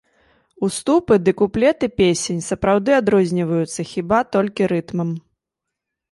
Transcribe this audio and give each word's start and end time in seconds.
Уступы 0.67 1.13
ды 1.25 1.31
куплеты 1.41 1.87
песень 1.99 2.39
сапраўды 2.45 2.91
адрозніваюцца 3.01 3.81
хіба 3.91 4.19
толькі 4.37 4.69
рытмам. 4.73 5.09